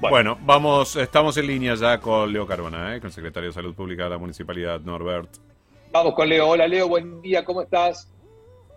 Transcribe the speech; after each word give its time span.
Bueno. 0.00 0.38
vamos, 0.42 0.96
estamos 0.96 1.36
en 1.36 1.46
línea 1.46 1.74
ya 1.74 2.00
con 2.00 2.32
Leo 2.32 2.46
Carbona, 2.46 2.94
¿eh? 2.94 3.00
con 3.00 3.08
el 3.08 3.12
secretario 3.12 3.48
de 3.48 3.52
Salud 3.52 3.74
Pública 3.74 4.04
de 4.04 4.10
la 4.10 4.18
Municipalidad, 4.18 4.80
Norbert. 4.80 5.28
Vamos 5.92 6.14
con 6.14 6.28
Leo. 6.28 6.48
Hola 6.48 6.66
Leo, 6.66 6.88
buen 6.88 7.20
día, 7.22 7.44
¿cómo 7.44 7.62
estás? 7.62 8.10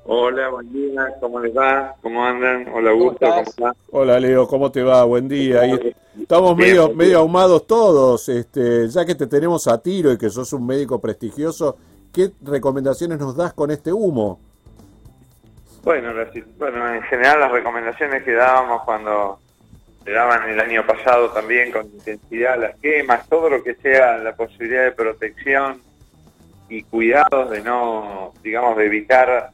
Hola, 0.05 0.49
buen 0.49 0.71
día, 0.71 1.05
¿cómo 1.19 1.39
les 1.39 1.55
va? 1.55 1.95
¿Cómo 2.01 2.23
andan? 2.23 2.67
Hola, 2.73 2.91
Augusto, 2.91 3.27
¿cómo, 3.27 3.41
estás? 3.41 3.75
Hola 3.91 4.19
Leo, 4.19 4.47
¿cómo 4.47 4.71
te 4.71 4.81
va? 4.81 5.03
Buen 5.03 5.27
día. 5.27 5.63
estamos 6.19 6.55
medio, 6.55 6.93
medio 6.93 7.19
ahumados 7.19 7.67
todos, 7.67 8.29
este, 8.29 8.87
ya 8.87 9.05
que 9.05 9.15
te 9.15 9.27
tenemos 9.27 9.67
a 9.67 9.81
tiro 9.81 10.11
y 10.11 10.17
que 10.17 10.29
sos 10.29 10.53
un 10.53 10.65
médico 10.65 11.01
prestigioso, 11.01 11.77
¿qué 12.13 12.31
recomendaciones 12.41 13.19
nos 13.19 13.35
das 13.35 13.53
con 13.53 13.71
este 13.71 13.91
humo? 13.91 14.39
Bueno, 15.83 16.09
bueno, 16.57 16.93
en 16.93 17.01
general 17.03 17.39
las 17.39 17.51
recomendaciones 17.51 18.23
que 18.23 18.33
dábamos 18.33 18.83
cuando 18.83 19.39
se 20.07 20.13
daban 20.13 20.49
el 20.49 20.57
año 20.57 20.85
pasado 20.85 21.31
también 21.31 21.69
con 21.69 21.85
intensidad 21.87 22.57
las 22.57 22.77
quemas, 22.79 23.27
todo 23.27 23.49
lo 23.49 23.61
que 23.61 23.75
sea 23.75 24.17
la 24.17 24.37
posibilidad 24.37 24.85
de 24.85 24.93
protección 24.93 25.81
y 26.69 26.83
cuidados 26.83 27.49
de 27.49 27.59
no, 27.59 28.31
digamos, 28.41 28.77
de 28.77 28.85
evitar 28.85 29.49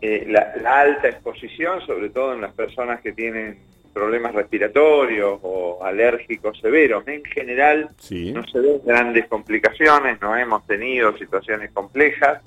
eh, 0.00 0.26
la, 0.28 0.80
alta 0.80 1.06
exposición, 1.06 1.86
sobre 1.86 2.10
todo 2.10 2.34
en 2.34 2.40
las 2.40 2.52
personas 2.52 3.00
que 3.00 3.12
tienen 3.12 3.60
problemas 3.94 4.34
respiratorios 4.34 5.38
o 5.40 5.84
alérgicos 5.84 6.58
severos. 6.58 7.06
En 7.06 7.22
general 7.22 7.90
no 8.10 8.44
se 8.48 8.58
ven 8.58 8.80
grandes 8.84 9.28
complicaciones, 9.28 10.20
no 10.20 10.36
hemos 10.36 10.66
tenido 10.66 11.16
situaciones 11.16 11.70
complejas, 11.70 12.42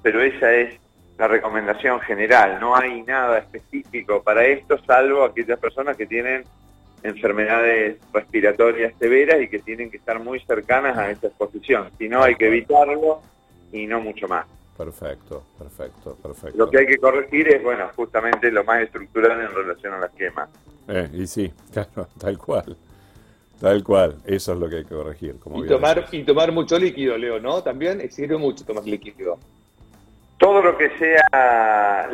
pero 0.00 0.22
esa 0.22 0.54
es 0.54 0.78
la 1.18 1.26
recomendación 1.26 1.98
general. 2.02 2.60
No 2.60 2.76
hay 2.76 3.02
nada 3.02 3.38
específico 3.38 4.22
para 4.22 4.46
esto, 4.46 4.78
salvo 4.86 5.24
aquellas 5.24 5.58
personas 5.58 5.96
que 5.96 6.06
tienen 6.06 6.44
enfermedades 7.02 7.98
respiratorias 8.12 8.94
severas 8.98 9.40
y 9.40 9.48
que 9.48 9.58
tienen 9.60 9.90
que 9.90 9.98
estar 9.98 10.18
muy 10.22 10.40
cercanas 10.40 10.96
a 10.96 11.10
esa 11.10 11.28
exposición. 11.28 11.90
Si 11.98 12.08
no, 12.08 12.22
hay 12.22 12.34
que 12.34 12.48
evitarlo 12.48 13.20
y 13.72 13.86
no 13.86 14.00
mucho 14.00 14.28
más. 14.28 14.46
Perfecto, 14.76 15.44
perfecto, 15.58 16.16
perfecto. 16.22 16.56
Lo 16.56 16.70
que 16.70 16.78
hay 16.78 16.86
que 16.86 16.98
corregir 16.98 17.48
es, 17.48 17.62
bueno, 17.62 17.88
justamente 17.96 18.50
lo 18.50 18.62
más 18.64 18.82
estructural 18.82 19.40
en 19.40 19.52
relación 19.52 19.94
a 19.94 19.98
las 19.98 20.10
quemas. 20.12 20.48
Eh, 20.86 21.08
y 21.12 21.26
sí, 21.26 21.52
claro, 21.72 22.08
tal 22.18 22.38
cual. 22.38 22.76
Tal 23.60 23.82
cual, 23.82 24.16
eso 24.24 24.52
es 24.52 24.58
lo 24.58 24.68
que 24.68 24.76
hay 24.76 24.84
que 24.84 24.94
corregir. 24.94 25.36
Como 25.40 25.64
y, 25.64 25.66
tomar, 25.66 26.06
y 26.12 26.22
tomar 26.22 26.52
mucho 26.52 26.78
líquido, 26.78 27.18
Leo, 27.18 27.40
¿no? 27.40 27.60
También 27.60 28.08
sirve 28.12 28.36
mucho 28.36 28.64
tomar 28.64 28.84
líquido 28.84 29.38
todo 30.38 30.62
lo 30.62 30.78
que 30.78 30.90
sea 30.98 32.08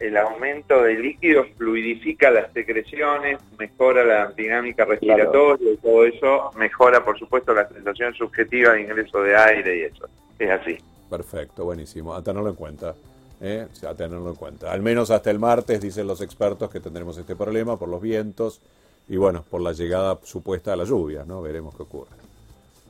el 0.00 0.16
aumento 0.16 0.82
de 0.82 0.94
líquidos 0.94 1.48
fluidifica 1.56 2.30
las 2.30 2.52
secreciones, 2.52 3.38
mejora 3.58 4.04
la 4.04 4.28
dinámica 4.28 4.84
respiratoria 4.84 5.72
y 5.72 5.76
todo 5.76 6.04
eso 6.04 6.50
mejora, 6.56 7.04
por 7.04 7.18
supuesto, 7.18 7.52
la 7.52 7.68
sensación 7.68 8.14
subjetiva 8.14 8.72
de 8.72 8.82
ingreso 8.82 9.22
de 9.22 9.36
aire 9.36 9.78
y 9.78 9.82
eso. 9.82 10.08
Es 10.38 10.50
así. 10.50 10.78
Perfecto, 11.10 11.64
buenísimo. 11.64 12.14
A 12.14 12.22
tenerlo 12.22 12.50
en 12.50 12.56
cuenta. 12.56 12.94
¿eh? 13.40 13.66
a 13.86 13.94
tenerlo 13.94 14.30
en 14.30 14.36
cuenta. 14.36 14.72
Al 14.72 14.82
menos 14.82 15.10
hasta 15.10 15.30
el 15.30 15.38
martes, 15.38 15.80
dicen 15.80 16.06
los 16.06 16.20
expertos, 16.20 16.70
que 16.70 16.80
tendremos 16.80 17.18
este 17.18 17.36
problema 17.36 17.76
por 17.76 17.88
los 17.88 18.00
vientos 18.00 18.60
y, 19.08 19.16
bueno, 19.16 19.44
por 19.48 19.60
la 19.60 19.72
llegada 19.72 20.18
supuesta 20.22 20.72
a 20.72 20.76
la 20.76 20.84
lluvia, 20.84 21.24
¿no? 21.26 21.42
Veremos 21.42 21.74
qué 21.74 21.82
ocurre. 21.82 22.10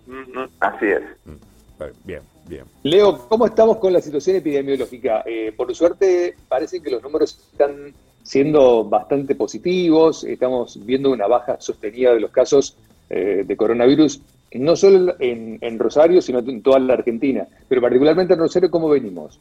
Mm, 0.07 0.45
así 0.61 0.87
es. 0.87 1.03
Mm. 1.25 1.37
Bien, 2.05 2.23
bien. 2.49 2.65
Leo, 2.83 3.29
¿cómo 3.29 3.47
estamos 3.47 3.77
con 3.77 3.93
la 3.93 4.01
situación 4.01 4.37
epidemiológica? 4.37 5.23
Eh, 5.27 5.53
por 5.57 5.75
suerte, 5.75 6.35
parece 6.49 6.81
que 6.83 6.91
los 6.91 7.03
números 7.03 7.39
están 7.53 7.93
siendo 8.23 8.85
bastante 8.85 9.35
positivos, 9.35 10.25
estamos 10.25 10.85
viendo 10.85 11.11
una 11.11 11.27
baja 11.27 11.61
sostenida 11.61 12.13
de 12.13 12.21
los 12.21 12.31
casos 12.31 12.77
eh, 13.09 13.45
de 13.47 13.57
coronavirus, 13.57 14.21
no 14.53 14.77
solo 14.77 15.15
en, 15.19 15.79
Rosario, 15.79 16.21
sino 16.21 16.41
en 16.41 16.63
toda 16.63 16.79
la 16.79 16.95
Argentina, 16.95 17.47
pero 17.69 17.81
particularmente 17.81 18.35
en 18.35 18.41
Rosario, 18.41 18.71
¿cómo 18.71 18.89
venimos? 18.89 19.41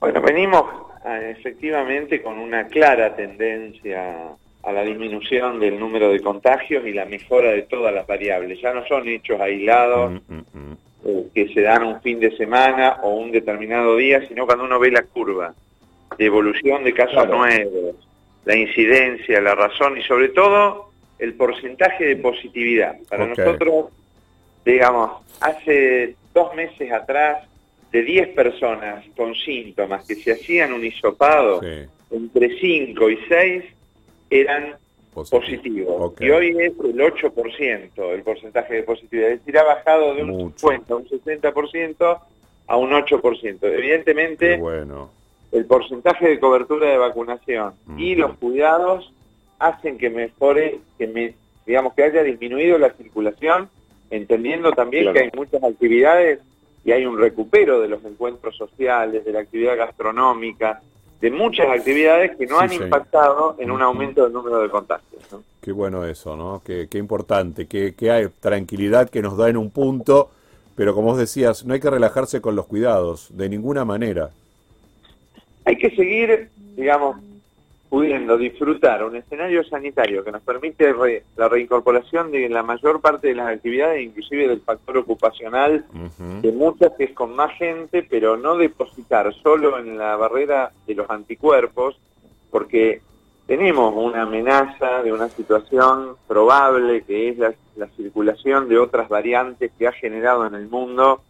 Bueno, 0.00 0.20
venimos 0.20 0.64
eh, 1.06 1.34
efectivamente 1.38 2.22
con 2.22 2.38
una 2.38 2.66
clara 2.66 3.14
tendencia 3.14 4.34
a 4.62 4.72
la 4.72 4.82
disminución 4.82 5.58
del 5.58 5.78
número 5.78 6.10
de 6.10 6.20
contagios 6.20 6.86
y 6.86 6.92
la 6.92 7.04
mejora 7.04 7.50
de 7.50 7.62
todas 7.62 7.92
las 7.92 8.06
variables. 8.06 8.60
Ya 8.60 8.72
no 8.72 8.86
son 8.86 9.08
hechos 9.08 9.40
aislados. 9.40 10.20
Mm, 10.28 10.34
mm, 10.34 10.44
mm. 10.52 10.76
Eh, 11.04 11.26
que 11.34 11.52
se 11.52 11.62
dan 11.62 11.82
un 11.82 12.00
fin 12.00 12.20
de 12.20 12.36
semana 12.36 13.00
o 13.02 13.14
un 13.14 13.32
determinado 13.32 13.96
día, 13.96 14.26
sino 14.28 14.46
cuando 14.46 14.64
uno 14.64 14.78
ve 14.78 14.92
la 14.92 15.02
curva 15.02 15.52
de 16.16 16.24
evolución 16.24 16.84
de 16.84 16.94
casos 16.94 17.28
nuevos, 17.28 17.96
la 18.44 18.56
incidencia, 18.56 19.40
la 19.40 19.56
razón 19.56 19.98
y 19.98 20.02
sobre 20.02 20.28
todo 20.28 20.90
el 21.18 21.34
porcentaje 21.34 22.04
de 22.04 22.16
positividad. 22.16 22.96
Para 23.08 23.26
nosotros, 23.26 23.86
digamos, 24.64 25.22
hace 25.40 26.14
dos 26.32 26.54
meses 26.54 26.92
atrás, 26.92 27.48
de 27.90 28.02
10 28.02 28.28
personas 28.28 29.04
con 29.16 29.34
síntomas 29.34 30.06
que 30.06 30.14
se 30.14 30.32
hacían 30.32 30.72
un 30.72 30.84
hisopado, 30.84 31.60
entre 32.10 32.58
5 32.58 33.10
y 33.10 33.18
6 33.28 33.64
eran 34.30 34.76
positivo. 35.12 36.14
Y 36.18 36.30
hoy 36.30 36.50
es 36.58 36.72
el 36.78 36.96
8% 36.96 38.14
el 38.14 38.22
porcentaje 38.22 38.74
de 38.74 38.82
positividad. 38.82 39.30
Es 39.30 39.40
decir, 39.40 39.58
ha 39.58 39.64
bajado 39.64 40.14
de 40.14 40.24
un 40.24 40.54
50, 40.56 40.96
un 40.96 41.04
60% 41.06 42.18
a 42.66 42.76
un 42.76 42.90
8%. 42.90 43.58
Evidentemente, 43.62 44.56
bueno. 44.56 45.10
el 45.52 45.66
porcentaje 45.66 46.28
de 46.28 46.40
cobertura 46.40 46.90
de 46.90 46.96
vacunación 46.96 47.74
y 47.98 48.14
los 48.14 48.36
cuidados 48.38 49.12
hacen 49.58 49.98
que 49.98 50.10
mejore, 50.10 50.80
que 50.98 51.06
me, 51.06 51.34
digamos 51.66 51.94
que 51.94 52.04
haya 52.04 52.22
disminuido 52.22 52.78
la 52.78 52.90
circulación, 52.94 53.68
entendiendo 54.10 54.72
también 54.72 55.12
que 55.12 55.20
hay 55.20 55.30
muchas 55.34 55.62
actividades 55.62 56.40
y 56.84 56.92
hay 56.92 57.06
un 57.06 57.18
recupero 57.18 57.80
de 57.80 57.88
los 57.88 58.04
encuentros 58.04 58.56
sociales, 58.56 59.24
de 59.24 59.32
la 59.32 59.40
actividad 59.40 59.76
gastronómica, 59.76 60.82
de 61.22 61.30
muchas 61.30 61.68
actividades 61.68 62.36
que 62.36 62.46
no 62.46 62.58
han 62.58 62.72
impactado 62.72 63.54
en 63.60 63.70
un 63.70 63.80
aumento 63.80 64.24
del 64.24 64.32
número 64.32 64.60
de 64.60 64.68
contagios. 64.68 65.22
Qué 65.60 65.70
bueno 65.70 66.04
eso, 66.04 66.36
¿no? 66.36 66.60
Qué, 66.66 66.88
qué 66.90 66.98
importante, 66.98 67.66
que, 67.66 67.94
hay 68.10 68.26
tranquilidad 68.40 69.08
que 69.08 69.22
nos 69.22 69.36
da 69.36 69.48
en 69.48 69.56
un 69.56 69.70
punto, 69.70 70.30
pero 70.74 70.96
como 70.96 71.10
vos 71.10 71.18
decías, 71.18 71.64
no 71.64 71.74
hay 71.74 71.80
que 71.80 71.90
relajarse 71.90 72.40
con 72.40 72.56
los 72.56 72.66
cuidados, 72.66 73.28
de 73.36 73.48
ninguna 73.48 73.84
manera. 73.84 74.30
Hay 75.64 75.76
que 75.76 75.94
seguir, 75.94 76.50
digamos, 76.74 77.18
pudiendo 77.92 78.38
disfrutar 78.38 79.04
un 79.04 79.16
escenario 79.16 79.62
sanitario 79.64 80.24
que 80.24 80.32
nos 80.32 80.40
permite 80.40 80.94
la 81.36 81.46
reincorporación 81.46 82.32
de 82.32 82.48
la 82.48 82.62
mayor 82.62 83.02
parte 83.02 83.28
de 83.28 83.34
las 83.34 83.54
actividades, 83.54 84.02
inclusive 84.02 84.48
del 84.48 84.62
factor 84.62 84.96
ocupacional, 84.96 85.84
de 86.40 86.52
muchas 86.52 86.92
que 86.96 87.04
es 87.04 87.12
con 87.12 87.36
más 87.36 87.52
gente, 87.58 88.02
pero 88.08 88.38
no 88.38 88.56
depositar 88.56 89.30
solo 89.34 89.78
en 89.78 89.98
la 89.98 90.16
barrera 90.16 90.72
de 90.86 90.94
los 90.94 91.10
anticuerpos, 91.10 92.00
porque 92.50 93.02
tenemos 93.46 93.92
una 93.94 94.22
amenaza 94.22 95.02
de 95.02 95.12
una 95.12 95.28
situación 95.28 96.16
probable 96.26 97.02
que 97.02 97.28
es 97.28 97.36
la 97.76 97.88
circulación 97.88 98.70
de 98.70 98.78
otras 98.78 99.10
variantes 99.10 99.70
que 99.78 99.86
ha 99.86 99.92
generado 99.92 100.46
en 100.46 100.54
el 100.54 100.66
mundo 100.66 101.20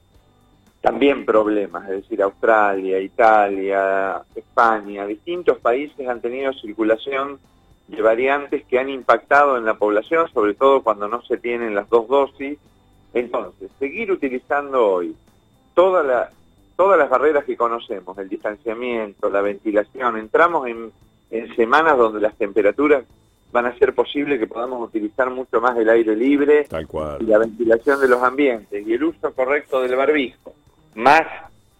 también 0.83 1.25
problemas, 1.25 1.89
es 1.89 2.03
decir, 2.03 2.21
Australia, 2.23 2.99
Italia, 2.99 4.21
España, 4.35 5.07
distintos 5.07 5.59
países 5.59 6.09
han 6.09 6.21
tenido 6.21 6.53
circulación 6.55 7.39
de 7.87 8.03
variantes 8.03 8.65
que 8.65 8.81
han 8.81 8.91
impactado 8.91 9.57
en 9.57 9.65
la 9.65 9.75
población, 9.75 10.27
sobre 10.35 10.55
todo 10.55 10.83
cuando 10.83 11.07
no 11.07 11.23
se 11.23 11.39
tienen 11.39 11.77
las 11.77 11.89
dos 11.89 12.09
dosis. 12.09 12.59
Entonces, 13.15 13.71
seguir 13.79 14.11
utilizando 14.11 14.85
hoy 14.85 15.15
toda 15.75 16.03
la, 16.03 16.31
todas 16.75 16.99
las 16.99 17.09
barreras 17.09 17.45
que 17.45 17.57
conocemos, 17.57 18.19
el 18.19 18.29
distanciamiento, 18.29 19.31
la 19.31 19.41
ventilación, 19.41 20.19
entramos 20.19 20.67
en, 20.67 20.91
en 21.31 21.55
semanas 21.55 21.97
donde 21.97 22.21
las 22.21 22.35
temperaturas 22.35 23.05
van 23.53 23.67
a 23.67 23.79
ser 23.79 23.95
posible 23.95 24.37
que 24.37 24.49
podamos 24.49 24.89
utilizar 24.89 25.31
mucho 25.31 25.61
más 25.61 25.79
el 25.79 25.89
aire 25.91 26.17
libre 26.17 26.67
y 27.21 27.25
la 27.25 27.39
ventilación 27.39 28.01
de 28.01 28.09
los 28.09 28.21
ambientes 28.21 28.85
y 28.85 28.95
el 28.95 29.05
uso 29.05 29.33
correcto 29.33 29.81
del 29.81 29.95
barbijo 29.95 30.55
más 30.95 31.23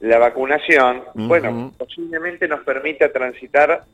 la 0.01 0.19
vacunación, 0.19 1.05
bueno, 1.15 1.73
posiblemente 1.79 2.49
nos 2.49 2.61
permita 2.65 3.13
transitar 3.13 3.85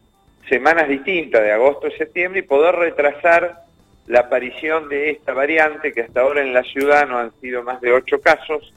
semanas 0.49 0.89
distintas 0.89 1.43
de 1.43 1.53
agosto 1.53 1.89
y 1.89 1.93
septiembre 1.93 2.41
y 2.41 2.45
poder 2.45 2.77
retrasar 2.77 3.65
la 4.07 4.21
aparición 4.21 4.89
de 4.89 5.11
esta 5.11 5.35
variante 5.35 5.93
que 5.93 6.03
hasta 6.03 6.23
ahora 6.23 6.41
en 6.41 6.55
la 6.55 6.63
ciudad 6.63 7.07
no 7.07 7.19
han 7.19 7.33
sido 7.41 7.63
más 7.63 7.81
de 7.83 7.93
ocho 7.93 8.21
casos 8.21 8.73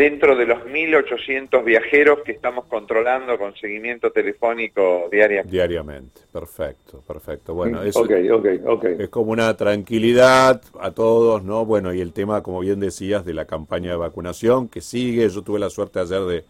dentro 0.00 0.34
de 0.34 0.46
los 0.46 0.60
1.800 0.60 1.62
viajeros 1.62 2.20
que 2.24 2.32
estamos 2.32 2.64
controlando 2.64 3.36
con 3.36 3.54
seguimiento 3.54 4.10
telefónico 4.10 5.10
diariamente. 5.12 5.52
Diariamente, 5.52 6.22
perfecto, 6.32 7.02
perfecto. 7.06 7.52
Bueno, 7.52 7.82
eso 7.82 8.06
es 8.08 9.08
como 9.10 9.32
una 9.32 9.54
tranquilidad 9.58 10.62
a 10.80 10.90
todos, 10.92 11.44
¿no? 11.44 11.66
Bueno, 11.66 11.92
y 11.92 12.00
el 12.00 12.14
tema, 12.14 12.42
como 12.42 12.60
bien 12.60 12.80
decías, 12.80 13.26
de 13.26 13.34
la 13.34 13.44
campaña 13.44 13.90
de 13.90 13.98
vacunación 13.98 14.70
que 14.70 14.80
sigue. 14.80 15.28
Yo 15.28 15.42
tuve 15.42 15.58
la 15.58 15.68
suerte 15.68 16.00
ayer 16.00 16.22
de 16.22 16.44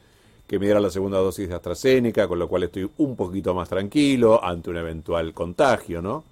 que 0.47 0.61
me 0.61 0.67
diera 0.67 0.79
la 0.79 0.91
segunda 0.91 1.19
dosis 1.19 1.49
de 1.49 1.57
AstraZeneca, 1.57 2.29
con 2.29 2.39
lo 2.39 2.47
cual 2.47 2.63
estoy 2.63 2.89
un 2.99 3.17
poquito 3.17 3.53
más 3.53 3.69
tranquilo 3.69 4.45
ante 4.45 4.71
un 4.71 4.77
eventual 4.77 5.35
contagio, 5.35 6.01
¿no? 6.01 6.23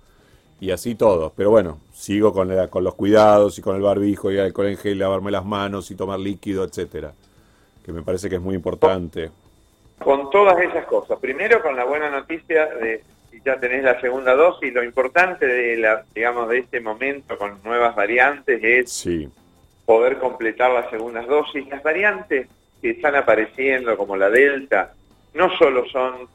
Y 0.60 0.70
así 0.70 0.94
todos. 0.94 1.32
Pero 1.36 1.50
bueno, 1.50 1.78
sigo 1.92 2.32
con, 2.32 2.50
con 2.68 2.84
los 2.84 2.94
cuidados 2.94 3.58
y 3.58 3.62
con 3.62 3.76
el 3.76 3.82
barbijo 3.82 4.30
y 4.30 4.38
alcohol 4.38 4.68
en 4.68 4.76
gel, 4.76 4.98
lavarme 4.98 5.30
las 5.30 5.44
manos 5.44 5.90
y 5.90 5.94
tomar 5.94 6.18
líquido, 6.18 6.64
etcétera, 6.64 7.12
que 7.84 7.92
me 7.92 8.02
parece 8.02 8.28
que 8.28 8.36
es 8.36 8.40
muy 8.40 8.54
importante. 8.54 9.30
Con 9.98 10.30
todas 10.30 10.58
esas 10.60 10.86
cosas. 10.86 11.18
Primero 11.18 11.60
con 11.62 11.76
la 11.76 11.84
buena 11.84 12.10
noticia 12.10 12.66
de 12.66 13.02
si 13.30 13.40
ya 13.44 13.58
tenés 13.58 13.82
la 13.82 14.00
segunda 14.00 14.34
dosis, 14.34 14.72
lo 14.72 14.82
importante 14.82 15.46
de 15.46 15.76
la, 15.76 16.04
digamos, 16.14 16.48
de 16.48 16.58
este 16.58 16.80
momento 16.80 17.36
con 17.36 17.60
nuevas 17.62 17.94
variantes 17.94 18.62
es 18.62 19.08
poder 19.84 20.18
completar 20.18 20.70
las 20.70 20.90
segundas 20.90 21.26
dosis. 21.26 21.66
Las 21.68 21.82
variantes 21.82 22.48
que 22.80 22.90
están 22.90 23.16
apareciendo, 23.16 23.96
como 23.96 24.16
la 24.16 24.30
Delta, 24.30 24.92
no 25.34 25.50
solo 25.56 25.84
son 25.86 26.28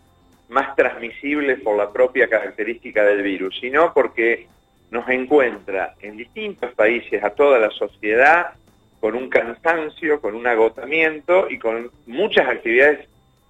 más 0.50 0.76
transmisibles 0.76 1.62
por 1.62 1.78
la 1.78 1.92
propia 1.92 2.28
característica 2.28 3.04
del 3.04 3.22
virus, 3.24 3.58
sino 3.60 3.94
porque 3.94 4.48
nos 4.92 5.08
encuentra 5.10 5.96
en 6.02 6.18
distintos 6.18 6.72
países 6.74 7.24
a 7.24 7.32
toda 7.32 7.58
la 7.60 7.72
sociedad 7.72 8.52
con 9.00 9.16
un 9.16 9.28
cansancio, 9.30 10.22
con 10.22 10.36
un 10.36 10.48
agotamiento 10.48 11.50
y 11.50 11.58
con 11.58 11.92
muchas 12.06 12.48
actividades 12.48 13.08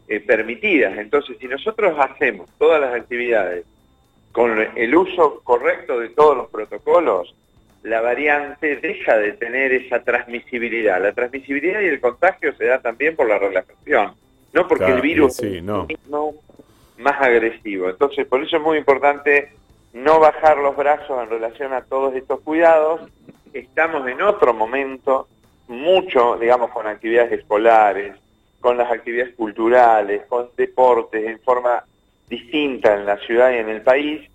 eh, 0.07 0.19
permitidas. 0.19 0.97
Entonces, 0.97 1.37
si 1.39 1.47
nosotros 1.47 1.95
hacemos 1.99 2.49
todas 2.57 2.81
las 2.81 2.93
actividades 2.93 3.65
con 4.31 4.59
el 4.75 4.95
uso 4.95 5.41
correcto 5.43 5.99
de 5.99 6.09
todos 6.09 6.35
los 6.35 6.49
protocolos, 6.49 7.35
la 7.83 8.01
variante 8.01 8.77
deja 8.77 9.17
de 9.17 9.33
tener 9.33 9.73
esa 9.73 10.01
transmisibilidad. 10.03 11.01
La 11.01 11.11
transmisibilidad 11.11 11.81
y 11.81 11.85
el 11.85 11.99
contagio 11.99 12.55
se 12.55 12.65
da 12.65 12.79
también 12.79 13.15
por 13.15 13.27
la 13.27 13.37
relajación, 13.37 14.13
no 14.53 14.67
porque 14.67 14.85
el 14.85 15.01
virus 15.01 15.39
es 15.39 15.61
mismo 15.61 16.35
más 17.03 17.21
agresivo. 17.21 17.89
Entonces, 17.89 18.25
por 18.25 18.41
eso 18.43 18.57
es 18.57 18.63
muy 18.63 18.77
importante 18.77 19.51
no 19.93 20.19
bajar 20.19 20.57
los 20.57 20.75
brazos 20.75 21.21
en 21.21 21.29
relación 21.29 21.73
a 21.73 21.81
todos 21.81 22.15
estos 22.15 22.41
cuidados. 22.41 23.01
Estamos 23.53 24.07
en 24.07 24.21
otro 24.21 24.53
momento, 24.53 25.27
mucho, 25.67 26.37
digamos, 26.37 26.71
con 26.71 26.87
actividades 26.87 27.31
escolares, 27.33 28.15
con 28.59 28.77
las 28.77 28.91
actividades 28.91 29.35
culturales, 29.35 30.25
con 30.27 30.49
deportes 30.57 31.25
en 31.25 31.39
forma 31.41 31.83
distinta 32.27 32.95
en 32.95 33.05
la 33.05 33.17
ciudad 33.17 33.51
y 33.51 33.57
en 33.57 33.69
el 33.69 33.81
país. 33.81 34.27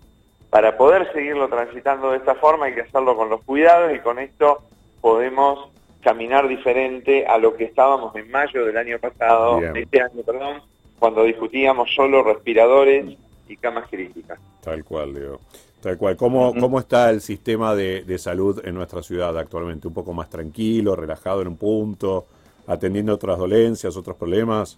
Para 0.49 0.77
poder 0.77 1.11
seguirlo 1.11 1.49
transitando 1.49 2.11
de 2.11 2.17
esta 2.17 2.35
forma 2.35 2.67
hay 2.67 2.75
que 2.75 2.81
hacerlo 2.81 3.15
con 3.15 3.29
los 3.29 3.43
cuidados 3.43 3.93
y 3.93 3.99
con 3.99 4.19
esto 4.19 4.63
podemos 5.01 5.69
caminar 6.01 6.47
diferente 6.47 7.25
a 7.27 7.37
lo 7.37 7.55
que 7.55 7.65
estábamos 7.65 8.15
en 8.15 8.31
mayo 8.31 8.65
del 8.65 8.77
año 8.77 8.99
pasado, 8.99 9.61
este 9.75 10.01
año, 10.01 10.23
perdón, 10.25 10.61
cuando 10.99 11.23
discutíamos 11.23 11.89
solo 11.95 12.23
respiradores 12.23 13.17
y 13.47 13.57
camas 13.57 13.89
críticas. 13.89 14.39
Tal 14.61 14.83
cual, 14.83 15.13
Leo. 15.13 15.39
Tal 15.81 15.97
cual. 15.97 16.17
¿Cómo, 16.17 16.53
¿Cómo 16.53 16.79
está 16.79 17.09
el 17.09 17.21
sistema 17.21 17.73
de, 17.73 18.03
de, 18.03 18.17
salud 18.17 18.61
en 18.65 18.75
nuestra 18.75 19.01
ciudad 19.01 19.37
actualmente? 19.37 19.87
¿Un 19.87 19.93
poco 19.93 20.13
más 20.13 20.29
tranquilo, 20.29 20.95
relajado 20.95 21.41
en 21.41 21.47
un 21.47 21.57
punto, 21.57 22.25
atendiendo 22.67 23.13
otras 23.13 23.37
dolencias, 23.37 23.95
otros 23.95 24.17
problemas? 24.17 24.77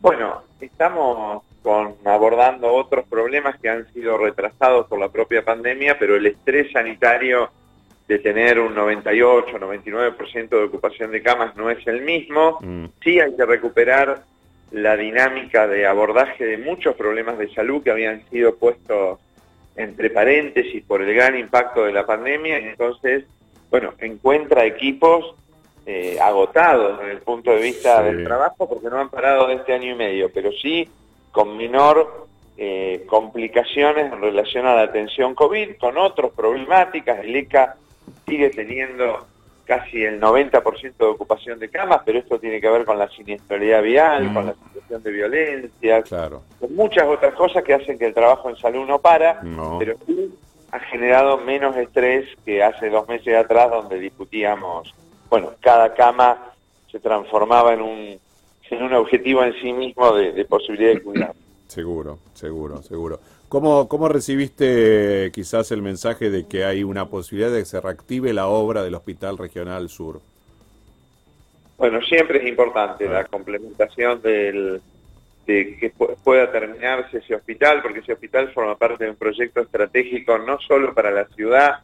Bueno, 0.00 0.42
estamos 0.60 1.42
con, 1.62 1.96
abordando 2.04 2.72
otros 2.72 3.04
problemas 3.06 3.58
que 3.60 3.68
han 3.68 3.92
sido 3.92 4.16
retrasados 4.16 4.86
por 4.86 4.98
la 4.98 5.08
propia 5.08 5.44
pandemia, 5.44 5.98
pero 5.98 6.16
el 6.16 6.26
estrés 6.26 6.70
sanitario 6.72 7.50
de 8.08 8.20
tener 8.20 8.60
un 8.60 8.74
98, 8.74 9.58
99% 9.58 10.48
de 10.48 10.64
ocupación 10.64 11.10
de 11.10 11.22
camas 11.22 11.56
no 11.56 11.68
es 11.68 11.84
el 11.86 12.02
mismo. 12.02 12.58
Mm. 12.60 12.84
Sí 13.02 13.18
hay 13.18 13.34
que 13.34 13.44
recuperar 13.44 14.22
la 14.70 14.96
dinámica 14.96 15.66
de 15.66 15.86
abordaje 15.86 16.44
de 16.44 16.58
muchos 16.58 16.94
problemas 16.96 17.38
de 17.38 17.52
salud 17.54 17.82
que 17.82 17.90
habían 17.90 18.28
sido 18.30 18.56
puestos 18.56 19.20
entre 19.76 20.10
paréntesis 20.10 20.82
por 20.84 21.02
el 21.02 21.14
gran 21.14 21.38
impacto 21.38 21.84
de 21.84 21.92
la 21.92 22.06
pandemia, 22.06 22.58
entonces, 22.58 23.24
bueno, 23.70 23.92
encuentra 23.98 24.64
equipos 24.64 25.34
eh, 25.84 26.18
agotados 26.20 26.98
desde 26.98 27.12
el 27.12 27.20
punto 27.20 27.50
de 27.52 27.60
vista 27.60 28.02
del 28.02 28.24
trabajo 28.24 28.68
porque 28.68 28.88
no 28.88 28.98
han 28.98 29.10
parado 29.10 29.46
de 29.46 29.54
este 29.54 29.74
año 29.74 29.92
y 29.92 29.94
medio, 29.94 30.30
pero 30.32 30.50
sí 30.50 30.88
con 31.30 31.56
menor 31.56 32.26
eh, 32.56 33.04
complicaciones 33.06 34.10
en 34.10 34.20
relación 34.20 34.66
a 34.66 34.74
la 34.74 34.82
atención 34.82 35.34
COVID, 35.34 35.76
con 35.76 35.98
otras 35.98 36.32
problemáticas, 36.32 37.20
el 37.20 37.36
ECA 37.36 37.76
sigue 38.26 38.50
teniendo 38.50 39.26
casi 39.66 40.02
el 40.02 40.20
90% 40.20 40.96
de 40.96 41.04
ocupación 41.04 41.58
de 41.58 41.68
camas, 41.68 42.00
pero 42.04 42.18
esto 42.18 42.38
tiene 42.38 42.60
que 42.60 42.70
ver 42.70 42.84
con 42.84 42.98
la 42.98 43.08
siniestralidad 43.08 43.82
vial, 43.82 44.32
con 44.32 44.46
la 44.46 44.54
situación 44.54 45.02
de 45.02 45.10
violencia, 45.10 46.02
con 46.58 46.74
muchas 46.74 47.04
otras 47.06 47.34
cosas 47.34 47.62
que 47.64 47.74
hacen 47.74 47.98
que 47.98 48.06
el 48.06 48.14
trabajo 48.14 48.48
en 48.48 48.56
salud 48.56 48.86
no 48.86 49.00
para, 49.00 49.40
pero 49.78 49.96
sí 50.06 50.32
ha 50.72 50.80
generado 50.80 51.38
menos 51.38 51.76
estrés 51.76 52.26
que 52.44 52.62
hace 52.62 52.90
dos 52.90 53.08
meses 53.08 53.36
atrás 53.36 53.70
donde 53.70 53.98
discutíamos, 53.98 54.94
bueno, 55.30 55.52
cada 55.60 55.94
cama 55.94 56.52
se 56.90 56.98
transformaba 57.00 57.74
en 57.74 57.82
un, 57.82 58.18
en 58.70 58.82
un 58.82 58.92
objetivo 58.94 59.42
en 59.42 59.52
sí 59.60 59.72
mismo 59.72 60.12
de, 60.12 60.32
de 60.32 60.44
posibilidad 60.44 60.94
de 60.94 61.02
cuidado. 61.02 61.34
Seguro, 61.68 62.18
seguro, 62.34 62.82
seguro. 62.82 63.20
¿Cómo, 63.48 63.88
¿Cómo 63.88 64.08
recibiste 64.08 65.30
quizás 65.32 65.70
el 65.70 65.82
mensaje 65.82 66.30
de 66.30 66.46
que 66.46 66.64
hay 66.64 66.82
una 66.82 67.08
posibilidad 67.08 67.50
de 67.50 67.60
que 67.60 67.64
se 67.64 67.80
reactive 67.80 68.32
la 68.32 68.48
obra 68.48 68.82
del 68.82 68.94
Hospital 68.94 69.38
Regional 69.38 69.88
Sur? 69.88 70.20
Bueno, 71.78 72.00
siempre 72.02 72.38
es 72.38 72.48
importante 72.48 73.08
la 73.08 73.24
complementación 73.24 74.22
del, 74.22 74.80
de 75.46 75.76
que 75.76 75.90
pueda 76.24 76.50
terminarse 76.50 77.18
ese 77.18 77.34
hospital, 77.34 77.82
porque 77.82 78.00
ese 78.00 78.14
hospital 78.14 78.52
forma 78.52 78.76
parte 78.76 79.04
de 79.04 79.10
un 79.10 79.16
proyecto 79.16 79.60
estratégico 79.60 80.38
no 80.38 80.58
solo 80.60 80.94
para 80.94 81.10
la 81.10 81.26
ciudad, 81.26 81.80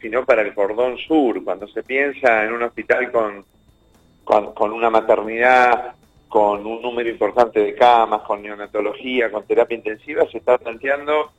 sino 0.00 0.24
para 0.24 0.42
el 0.42 0.54
cordón 0.54 0.98
sur. 0.98 1.44
Cuando 1.44 1.68
se 1.68 1.82
piensa 1.82 2.44
en 2.44 2.54
un 2.54 2.62
hospital 2.62 3.12
con, 3.12 3.44
con, 4.24 4.52
con 4.54 4.72
una 4.72 4.90
maternidad 4.90 5.94
con 6.34 6.66
un 6.66 6.82
número 6.82 7.08
importante 7.08 7.60
de 7.60 7.76
camas, 7.76 8.22
con 8.22 8.42
neonatología, 8.42 9.30
con 9.30 9.44
terapia 9.44 9.76
intensiva, 9.76 10.28
se 10.32 10.38
está 10.38 10.58
planteando 10.58 11.30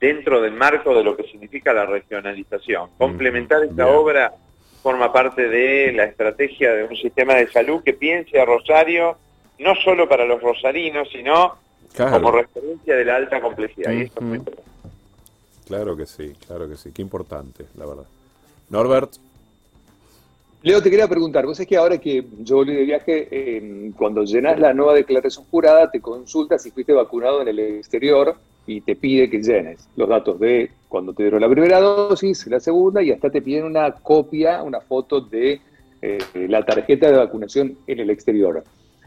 dentro 0.00 0.40
del 0.40 0.50
marco 0.50 0.92
de 0.92 1.04
lo 1.04 1.16
que 1.16 1.22
significa 1.30 1.72
la 1.72 1.86
regionalización. 1.86 2.90
Complementar 2.98 3.62
esta 3.62 3.86
obra 3.86 4.32
forma 4.82 5.12
parte 5.12 5.48
de 5.48 5.92
la 5.92 6.06
estrategia 6.06 6.72
de 6.74 6.82
un 6.86 6.96
sistema 6.96 7.34
de 7.34 7.52
salud 7.52 7.84
que 7.84 7.92
piense 7.92 8.40
a 8.40 8.44
Rosario 8.44 9.16
no 9.60 9.76
solo 9.76 10.08
para 10.08 10.24
los 10.24 10.42
rosarinos, 10.42 11.08
sino 11.12 11.58
como 11.96 12.32
referencia 12.32 12.96
de 12.96 13.04
la 13.04 13.14
alta 13.14 13.40
complejidad. 13.40 13.92
Y 13.92 14.00
esto 14.00 14.24
es 14.34 14.42
Claro 15.68 15.96
que 15.96 16.06
sí, 16.06 16.34
claro 16.48 16.68
que 16.68 16.74
sí, 16.74 16.90
qué 16.90 17.00
importante, 17.00 17.64
la 17.76 17.86
verdad. 17.86 18.06
Norbert. 18.70 19.12
Leo, 20.62 20.82
te 20.82 20.90
quería 20.90 21.08
preguntar, 21.08 21.46
vos 21.46 21.58
es 21.58 21.66
que 21.66 21.78
ahora 21.78 21.96
que 21.96 22.22
yo 22.40 22.56
volví 22.56 22.74
de 22.74 22.84
viaje, 22.84 23.28
em, 23.30 23.92
cuando 23.92 24.24
llenas 24.24 24.60
la 24.60 24.74
nueva 24.74 24.92
declaración 24.92 25.46
jurada, 25.50 25.90
te 25.90 26.02
consulta 26.02 26.58
si 26.58 26.70
fuiste 26.70 26.92
vacunado 26.92 27.40
en 27.40 27.48
el 27.48 27.58
exterior 27.58 28.36
y 28.66 28.82
te 28.82 28.94
pide 28.94 29.30
que 29.30 29.42
llenes 29.42 29.88
los 29.96 30.06
datos 30.06 30.38
de 30.38 30.70
cuando 30.86 31.14
te 31.14 31.22
dieron 31.22 31.40
la 31.40 31.48
primera 31.48 31.80
dosis, 31.80 32.46
la 32.46 32.60
segunda, 32.60 33.02
y 33.02 33.10
hasta 33.10 33.30
te 33.30 33.40
piden 33.40 33.64
una 33.64 33.90
copia, 33.92 34.62
una 34.62 34.82
foto 34.82 35.22
de 35.22 35.62
eh, 36.02 36.18
la 36.34 36.62
tarjeta 36.62 37.10
de 37.10 37.16
vacunación 37.16 37.78
en 37.86 37.98
el 37.98 38.10
exterior. 38.10 38.62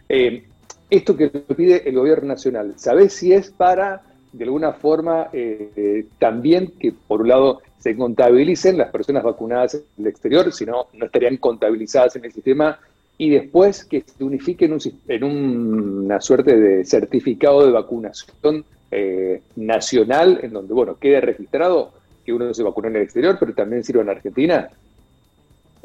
Em, 0.09 0.41
esto 0.89 1.15
que 1.15 1.29
te 1.29 1.53
pide 1.53 1.87
el 1.87 1.95
gobierno 1.95 2.29
nacional, 2.29 2.73
¿sabés 2.77 3.13
si 3.13 3.31
es 3.31 3.51
para, 3.51 4.01
de 4.33 4.43
alguna 4.43 4.73
forma, 4.73 5.29
eh, 5.31 6.05
también 6.19 6.73
que 6.79 6.91
por 6.91 7.21
un 7.21 7.29
lado 7.29 7.61
se 7.79 7.95
contabilicen 7.95 8.77
las 8.77 8.89
personas 8.89 9.23
vacunadas 9.23 9.75
en 9.75 9.83
el 9.99 10.07
exterior, 10.07 10.51
si 10.51 10.65
no, 10.65 10.87
no 10.93 11.05
estarían 11.05 11.37
contabilizadas 11.37 12.15
en 12.15 12.25
el 12.25 12.33
sistema, 12.33 12.79
y 13.17 13.29
después 13.29 13.85
que 13.85 14.01
se 14.01 14.23
unifiquen 14.23 14.77
en, 15.07 15.23
una 15.23 16.19
suerte 16.19 16.57
de 16.57 16.83
certificado 16.83 17.65
de 17.65 17.71
vacunación 17.71 18.65
eh, 18.91 19.41
nacional, 19.55 20.39
en 20.41 20.51
donde, 20.51 20.73
bueno, 20.73 20.97
quede 20.99 21.21
registrado 21.21 21.91
que 22.25 22.33
uno 22.33 22.53
se 22.53 22.63
vacunó 22.63 22.87
en 22.87 22.95
el 22.97 23.03
exterior, 23.03 23.37
pero 23.39 23.53
también 23.53 23.83
sirve 23.83 24.01
en 24.01 24.09
Argentina? 24.09 24.69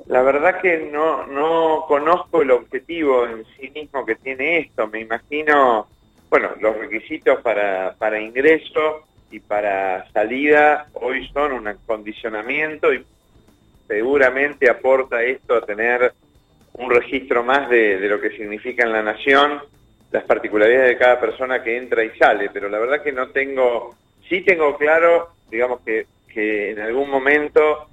La 0.07 0.23
verdad 0.23 0.61
que 0.61 0.89
no, 0.91 1.27
no 1.27 1.85
conozco 1.87 2.41
el 2.41 2.51
objetivo 2.51 3.27
en 3.27 3.45
sí 3.57 3.71
mismo 3.75 4.07
que 4.07 4.15
tiene 4.15 4.61
esto. 4.61 4.87
Me 4.87 5.01
imagino, 5.01 5.87
bueno, 6.31 6.51
los 6.61 6.77
requisitos 6.77 7.41
para, 7.43 7.95
para 7.99 8.21
ingreso 8.21 9.05
y 9.31 9.41
para 9.41 10.11
salida 10.13 10.87
hoy 10.95 11.29
son 11.29 11.53
un 11.53 11.69
acondicionamiento 11.69 12.93
y 12.93 13.05
seguramente 13.87 14.69
aporta 14.69 15.23
esto 15.23 15.55
a 15.55 15.65
tener 15.65 16.13
un 16.75 16.91
registro 16.91 17.43
más 17.43 17.69
de, 17.69 17.99
lo 18.09 18.21
que 18.21 18.31
significa 18.31 18.85
en 18.85 18.93
la 18.93 19.03
nación 19.03 19.61
las 20.11 20.25
particularidades 20.25 20.89
de 20.89 20.99
cada 20.99 21.21
persona 21.21 21.63
que 21.63 21.77
entra 21.77 22.05
y 22.05 22.11
sale, 22.17 22.51
pero 22.51 22.69
la 22.69 22.79
verdad 22.79 23.03
que 23.03 23.13
no 23.13 23.29
tengo, 23.29 23.95
sí 24.29 24.41
tengo 24.41 24.77
claro, 24.79 25.31
digamos 25.51 25.81
que, 25.81 26.07
que 26.33 26.71
en 26.71 26.81
algún 26.81 27.11
momento 27.11 27.89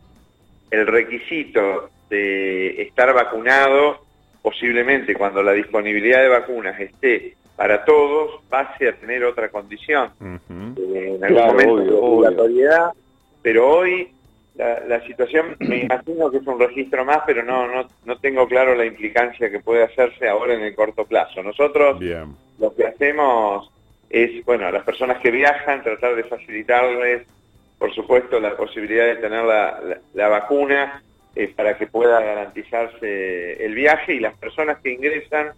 el 0.72 0.88
requisito 0.88 1.89
de 2.10 2.82
estar 2.84 3.13
vacunado, 3.13 4.06
posiblemente 4.42 5.13
cuando 5.15 5.44
la 5.44 5.51
disponibilidad 5.51 6.22
de 6.22 6.30
vacunas 6.30 6.80
esté 6.80 7.36
para 7.55 7.85
todos 7.85 8.41
pase 8.50 8.89
a 8.89 8.95
tener 8.95 9.24
otra 9.24 9.50
condición. 9.50 10.09
Eh, 10.19 11.15
en 11.15 11.24
algún 11.24 11.45
momento 11.45 11.77
de 11.77 11.91
obligatoriedad, 11.91 12.91
pero 13.41 13.69
hoy 13.69 14.09
la, 14.55 15.05
situación, 15.05 15.55
me 15.59 15.79
imagino 15.79 16.31
que 16.31 16.38
es 16.38 16.47
un 16.47 16.59
registro 16.59 17.03
más, 17.03 17.19
pero 17.25 17.43
no, 17.43 17.67
no, 17.67 17.88
no 18.05 18.17
tengo 18.17 18.47
claro 18.47 18.75
la 18.75 18.85
implicancia 18.85 19.50
que 19.50 19.59
puede 19.59 19.83
hacerse 19.83 20.27
ahora 20.27 20.53
en 20.53 20.62
el 20.62 20.75
corto 20.75 21.05
plazo. 21.05 21.43
Nosotros 21.43 22.00
lo 22.59 22.75
que 22.75 22.85
hacemos 22.85 23.69
es, 24.09 24.45
bueno, 24.45 24.67
a 24.67 24.71
las 24.71 24.83
personas 24.83 25.19
que 25.19 25.31
viajan, 25.31 25.83
tratar 25.83 26.15
de 26.15 26.24
facilitarles, 26.24 27.27
por 27.77 27.93
supuesto, 27.93 28.39
la 28.39 28.55
posibilidad 28.55 29.05
de 29.05 29.15
tener 29.17 29.43
la, 29.43 30.29
vacuna 30.29 31.03
eh, 31.35 31.51
para 31.53 31.77
que 31.77 31.88
pueda 31.88 32.21
garantizarse 32.21 33.65
el 33.65 33.75
viaje 33.75 34.13
y 34.13 34.19
las 34.19 34.38
personas 34.38 34.79
que 34.79 34.93
ingresan, 34.93 35.50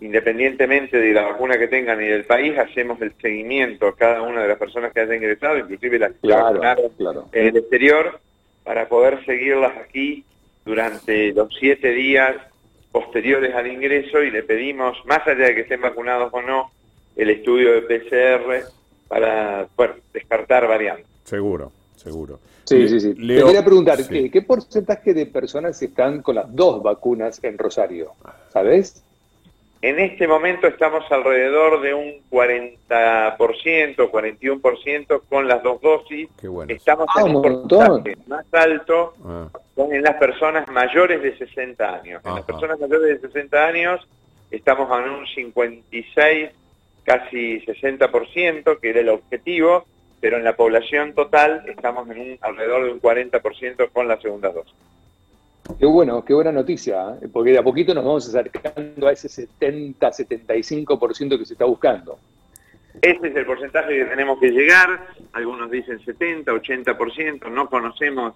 independientemente 0.00 0.98
de 0.98 1.12
la 1.12 1.22
vacuna 1.22 1.58
que 1.58 1.68
tengan 1.68 2.02
y 2.02 2.06
del 2.06 2.24
país, 2.24 2.58
hacemos 2.58 3.00
el 3.00 3.12
seguimiento 3.20 3.88
a 3.88 3.96
cada 3.96 4.22
una 4.22 4.42
de 4.42 4.48
las 4.48 4.58
personas 4.58 4.92
que 4.92 5.00
hayan 5.00 5.16
ingresado, 5.16 5.58
inclusive 5.58 5.98
las 5.98 6.12
que 6.12 6.28
vacunaron 6.28 6.90
en 7.32 7.46
el 7.46 7.56
exterior, 7.56 8.20
para 8.64 8.88
poder 8.88 9.24
seguirlas 9.24 9.76
aquí 9.78 10.24
durante 10.64 11.32
los 11.32 11.54
siete 11.58 11.92
días 11.92 12.36
posteriores 12.92 13.54
al 13.54 13.66
ingreso 13.66 14.22
y 14.22 14.30
le 14.30 14.42
pedimos, 14.42 14.98
más 15.06 15.26
allá 15.26 15.46
de 15.46 15.54
que 15.54 15.60
estén 15.62 15.80
vacunados 15.80 16.30
o 16.32 16.42
no, 16.42 16.70
el 17.14 17.30
estudio 17.30 17.80
de 17.80 17.82
PCR 17.82 18.64
para 19.08 19.68
descartar 20.12 20.66
variantes. 20.66 21.06
Seguro, 21.24 21.72
seguro. 21.94 22.40
Sí, 22.64 22.88
sí, 22.88 22.98
sí. 22.98 23.14
Le 23.14 23.42
quería 23.44 23.64
preguntar, 23.64 23.98
¿qué, 24.08 24.42
porcentaje 24.42 25.14
de 25.14 25.26
personas 25.26 25.80
están 25.80 26.20
con 26.20 26.34
las 26.34 26.52
dos 26.54 26.82
vacunas 26.82 27.38
en 27.44 27.56
Rosario? 27.56 28.12
¿Sabes? 28.52 29.04
En 29.86 30.00
este 30.00 30.26
momento 30.26 30.66
estamos 30.66 31.04
alrededor 31.12 31.80
de 31.80 31.94
un 31.94 32.14
40%, 32.28 32.76
41% 33.38 35.22
con 35.28 35.46
las 35.46 35.62
dos 35.62 35.80
dosis. 35.80 36.28
Estamos 36.66 37.06
en 37.16 37.22
ah, 37.22 37.24
un 37.24 37.32
porcentaje 37.40 38.18
más 38.26 38.44
alto 38.52 39.14
ah. 39.24 39.48
en 39.76 40.02
las 40.02 40.16
personas 40.16 40.66
mayores 40.72 41.22
de 41.22 41.38
60 41.38 42.00
años. 42.00 42.20
En 42.24 42.34
las 42.34 42.44
personas 42.44 42.80
mayores 42.80 43.22
de 43.22 43.28
60 43.28 43.64
años 43.64 44.08
estamos 44.50 44.90
en 44.98 45.08
un 45.08 45.24
56, 45.24 46.50
casi 47.04 47.60
60%, 47.60 48.80
que 48.80 48.90
era 48.90 48.98
el 48.98 49.08
objetivo, 49.10 49.86
pero 50.20 50.36
en 50.36 50.42
la 50.42 50.56
población 50.56 51.14
total 51.14 51.62
estamos 51.68 52.10
en 52.10 52.18
un 52.18 52.38
alrededor 52.40 52.86
de 52.86 52.90
un 52.90 53.00
40% 53.00 53.92
con 53.92 54.08
la 54.08 54.20
segunda 54.20 54.48
dosis. 54.48 54.74
Qué 55.78 55.86
bueno, 55.86 56.24
qué 56.24 56.32
buena 56.32 56.52
noticia, 56.52 57.16
¿eh? 57.20 57.28
porque 57.32 57.52
de 57.52 57.58
a 57.58 57.62
poquito 57.62 57.94
nos 57.94 58.04
vamos 58.04 58.28
acercando 58.28 59.08
a 59.08 59.12
ese 59.12 59.28
70-75% 59.28 61.38
que 61.38 61.44
se 61.44 61.54
está 61.54 61.64
buscando. 61.64 62.18
Ese 63.02 63.28
es 63.28 63.36
el 63.36 63.44
porcentaje 63.44 63.94
que 63.94 64.04
tenemos 64.06 64.38
que 64.38 64.50
llegar, 64.50 65.08
algunos 65.32 65.70
dicen 65.70 66.02
70, 66.02 66.50
80%, 66.50 67.50
no 67.50 67.68
conocemos 67.68 68.34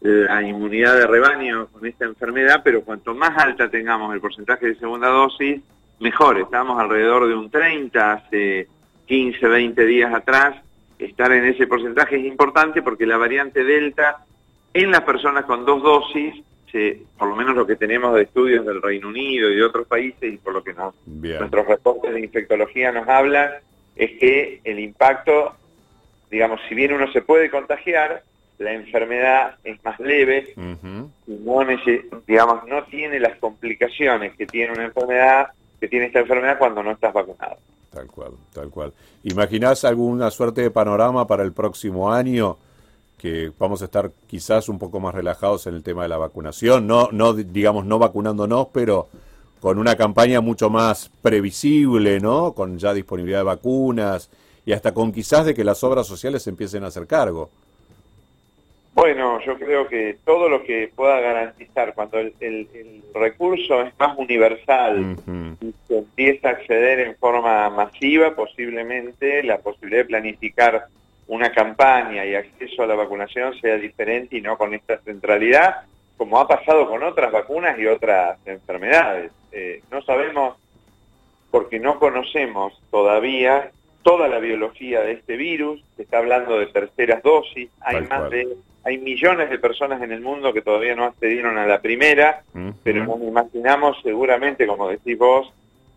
la 0.00 0.42
inmunidad 0.42 0.96
de 0.96 1.06
rebaño 1.06 1.68
con 1.68 1.86
esta 1.86 2.04
enfermedad, 2.04 2.62
pero 2.64 2.82
cuanto 2.82 3.14
más 3.14 3.38
alta 3.38 3.70
tengamos 3.70 4.12
el 4.12 4.20
porcentaje 4.20 4.66
de 4.66 4.74
segunda 4.74 5.08
dosis, 5.08 5.60
mejor. 6.00 6.40
Estamos 6.40 6.80
alrededor 6.80 7.28
de 7.28 7.36
un 7.36 7.48
30, 7.48 8.12
hace 8.12 8.66
15, 9.06 9.46
20 9.46 9.86
días 9.86 10.12
atrás, 10.12 10.56
estar 10.98 11.30
en 11.32 11.44
ese 11.44 11.68
porcentaje 11.68 12.16
es 12.16 12.24
importante 12.24 12.82
porque 12.82 13.06
la 13.06 13.16
variante 13.16 13.62
Delta 13.62 14.24
en 14.74 14.90
las 14.90 15.02
personas 15.02 15.44
con 15.44 15.64
dos 15.64 15.82
dosis 15.82 16.42
por 17.18 17.28
lo 17.28 17.36
menos 17.36 17.54
lo 17.54 17.66
que 17.66 17.76
tenemos 17.76 18.14
de 18.14 18.22
estudios 18.22 18.64
del 18.64 18.80
Reino 18.80 19.08
Unido 19.08 19.50
y 19.50 19.56
de 19.56 19.64
otros 19.64 19.86
países 19.86 20.32
y 20.32 20.38
por 20.38 20.54
lo 20.54 20.64
que 20.64 20.74
nuestros 20.74 21.66
reportes 21.66 22.12
de 22.12 22.20
infectología 22.20 22.92
nos 22.92 23.06
hablan, 23.08 23.50
es 23.96 24.18
que 24.18 24.60
el 24.64 24.78
impacto, 24.78 25.54
digamos, 26.30 26.60
si 26.68 26.74
bien 26.74 26.92
uno 26.92 27.12
se 27.12 27.22
puede 27.22 27.50
contagiar, 27.50 28.22
la 28.58 28.72
enfermedad 28.72 29.56
es 29.64 29.82
más 29.84 29.98
leve 30.00 30.54
y 30.56 31.32
no, 31.32 31.60
digamos, 32.26 32.66
no 32.66 32.84
tiene 32.84 33.18
las 33.18 33.36
complicaciones 33.38 34.36
que 34.36 34.46
tiene 34.46 34.72
una 34.72 34.84
enfermedad, 34.84 35.48
que 35.80 35.88
tiene 35.88 36.06
esta 36.06 36.20
enfermedad 36.20 36.58
cuando 36.58 36.82
no 36.82 36.92
estás 36.92 37.12
vacunado. 37.12 37.56
Tal 37.92 38.06
cual, 38.06 38.32
tal 38.54 38.70
cual. 38.70 38.92
¿Imaginás 39.24 39.84
alguna 39.84 40.30
suerte 40.30 40.62
de 40.62 40.70
panorama 40.70 41.26
para 41.26 41.42
el 41.42 41.52
próximo 41.52 42.10
año? 42.10 42.56
Que 43.22 43.52
vamos 43.56 43.80
a 43.82 43.84
estar 43.84 44.10
quizás 44.26 44.68
un 44.68 44.80
poco 44.80 44.98
más 44.98 45.14
relajados 45.14 45.68
en 45.68 45.76
el 45.76 45.84
tema 45.84 46.02
de 46.02 46.08
la 46.08 46.16
vacunación, 46.16 46.88
no, 46.88 47.08
no 47.12 47.32
digamos 47.32 47.86
no 47.86 48.00
vacunándonos, 48.00 48.66
pero 48.72 49.06
con 49.60 49.78
una 49.78 49.94
campaña 49.94 50.40
mucho 50.40 50.70
más 50.70 51.08
previsible, 51.22 52.18
¿no? 52.18 52.52
Con 52.52 52.80
ya 52.80 52.92
disponibilidad 52.92 53.38
de 53.38 53.44
vacunas 53.44 54.28
y 54.66 54.72
hasta 54.72 54.92
con 54.92 55.12
quizás 55.12 55.46
de 55.46 55.54
que 55.54 55.62
las 55.62 55.84
obras 55.84 56.08
sociales 56.08 56.44
empiecen 56.48 56.82
a 56.82 56.88
hacer 56.88 57.06
cargo. 57.06 57.48
Bueno, 58.92 59.40
yo 59.46 59.56
creo 59.56 59.86
que 59.86 60.18
todo 60.24 60.48
lo 60.48 60.64
que 60.64 60.90
pueda 60.92 61.20
garantizar 61.20 61.94
cuando 61.94 62.18
el, 62.18 62.34
recurso 63.14 63.82
es 63.82 63.92
más 64.00 64.18
universal 64.18 65.16
y 65.60 65.72
se 65.86 65.98
empieza 65.98 66.48
a 66.48 66.52
acceder 66.52 66.98
en 66.98 67.14
forma 67.16 67.70
masiva, 67.70 68.34
posiblemente 68.34 69.44
la 69.44 69.58
posibilidad 69.58 70.02
de 70.02 70.08
planificar 70.08 70.88
una 71.32 71.50
campaña 71.50 72.26
y 72.26 72.34
acceso 72.34 72.82
a 72.82 72.86
la 72.86 72.94
vacunación 72.94 73.58
sea 73.58 73.78
diferente 73.78 74.36
y 74.36 74.42
no 74.42 74.58
con 74.58 74.74
esta 74.74 74.98
centralidad, 74.98 75.76
como 76.18 76.38
ha 76.38 76.46
pasado 76.46 76.86
con 76.86 77.02
otras 77.02 77.32
vacunas 77.32 77.78
y 77.78 77.86
otras 77.86 78.38
enfermedades. 78.44 79.32
Eh, 79.50 79.82
no 79.90 80.02
sabemos, 80.02 80.58
porque 81.50 81.80
no 81.80 81.98
conocemos 81.98 82.78
todavía 82.90 83.70
toda 84.02 84.28
la 84.28 84.40
biología 84.40 85.00
de 85.00 85.12
este 85.12 85.36
virus, 85.36 85.82
se 85.96 86.02
está 86.02 86.18
hablando 86.18 86.58
de 86.58 86.66
terceras 86.66 87.22
dosis, 87.22 87.70
hay 87.80 88.02
más 88.02 88.28
de 88.28 88.48
hay 88.84 88.98
millones 88.98 89.48
de 89.48 89.58
personas 89.58 90.02
en 90.02 90.12
el 90.12 90.20
mundo 90.20 90.52
que 90.52 90.60
todavía 90.60 90.96
no 90.96 91.04
accedieron 91.04 91.56
a 91.56 91.66
la 91.66 91.80
primera, 91.80 92.42
pero 92.82 93.06
nos 93.06 93.22
imaginamos 93.22 93.96
seguramente, 94.02 94.66
como 94.66 94.88
decís 94.88 95.16
vos, 95.16 95.50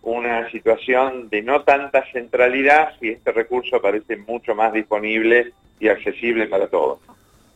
una 0.06 0.50
situación 0.52 1.30
de 1.30 1.42
no 1.42 1.64
tanta 1.64 2.04
centralidad 2.12 2.90
si 3.00 3.10
este 3.10 3.32
recurso 3.32 3.82
parece 3.82 4.16
mucho 4.18 4.56
más 4.56 4.72
disponible 4.72 5.54
y 5.80 5.88
accesible 5.88 6.48
para 6.48 6.68
todos. 6.68 7.00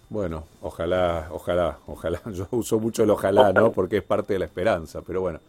Bueno, 0.09 0.45
ojalá, 0.61 1.27
ojalá, 1.31 1.77
ojalá. 1.85 2.19
Yo 2.33 2.47
uso 2.51 2.79
mucho 2.79 3.03
el 3.03 3.11
ojalá, 3.11 3.53
¿no? 3.53 3.71
Porque 3.71 3.97
es 3.97 4.03
parte 4.03 4.33
de 4.33 4.39
la 4.39 4.45
esperanza, 4.45 5.01
pero 5.05 5.21
bueno. 5.21 5.39